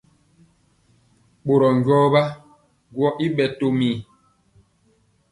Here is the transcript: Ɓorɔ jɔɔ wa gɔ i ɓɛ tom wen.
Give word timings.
Ɓorɔ 1.45 1.67
jɔɔ 1.85 2.05
wa 2.13 2.23
gɔ 2.95 3.07
i 3.25 3.27
ɓɛ 3.35 3.45
tom 3.57 3.73
wen. 3.79 3.97